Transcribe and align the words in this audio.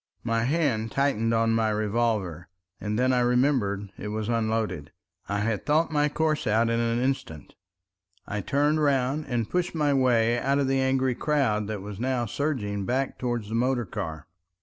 My 0.23 0.45
hand 0.45 0.91
tightened 0.91 1.31
on 1.31 1.53
my 1.53 1.69
revolver, 1.69 2.47
and 2.79 2.97
then 2.97 3.13
I 3.13 3.19
remembered 3.19 3.91
it 3.99 4.07
was 4.07 4.29
unloaded. 4.29 4.91
I 5.29 5.41
had 5.41 5.63
thought 5.63 5.91
my 5.91 6.09
course 6.09 6.47
out 6.47 6.71
in 6.71 6.79
an 6.79 6.99
instant. 6.99 7.53
I 8.27 8.41
turned 8.41 8.81
round 8.81 9.25
and 9.27 9.47
pushed 9.47 9.75
my 9.75 9.93
way 9.93 10.39
out 10.39 10.57
of 10.57 10.67
the 10.67 10.79
angry 10.81 11.13
crowd 11.13 11.67
that 11.67 11.83
was 11.83 11.99
now 11.99 12.25
surging 12.25 12.83
back 12.83 13.19
towards 13.19 13.49
the 13.49 13.53
motor 13.53 13.85
car. 13.85 14.25